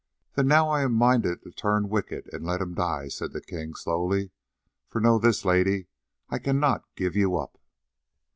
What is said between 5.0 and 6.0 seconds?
this, Lady,